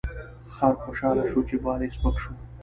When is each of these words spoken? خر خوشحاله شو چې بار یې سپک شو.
خر 0.55 0.73
خوشحاله 0.83 1.23
شو 1.31 1.39
چې 1.49 1.55
بار 1.63 1.79
یې 1.85 1.89
سپک 1.95 2.15
شو. 2.21 2.31